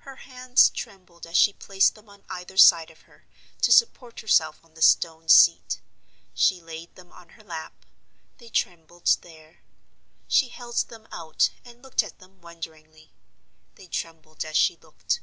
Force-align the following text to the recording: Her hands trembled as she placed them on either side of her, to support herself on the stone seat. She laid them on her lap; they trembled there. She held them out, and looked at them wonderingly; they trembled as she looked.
Her 0.00 0.16
hands 0.16 0.68
trembled 0.68 1.26
as 1.26 1.34
she 1.38 1.54
placed 1.54 1.94
them 1.94 2.06
on 2.10 2.22
either 2.28 2.58
side 2.58 2.90
of 2.90 3.00
her, 3.08 3.26
to 3.62 3.72
support 3.72 4.20
herself 4.20 4.62
on 4.62 4.74
the 4.74 4.82
stone 4.82 5.30
seat. 5.30 5.80
She 6.34 6.60
laid 6.60 6.94
them 6.96 7.10
on 7.14 7.30
her 7.30 7.42
lap; 7.42 7.86
they 8.36 8.50
trembled 8.50 9.06
there. 9.22 9.60
She 10.28 10.50
held 10.50 10.76
them 10.90 11.08
out, 11.10 11.48
and 11.64 11.82
looked 11.82 12.02
at 12.02 12.18
them 12.18 12.42
wonderingly; 12.42 13.14
they 13.76 13.86
trembled 13.86 14.44
as 14.44 14.54
she 14.58 14.76
looked. 14.76 15.20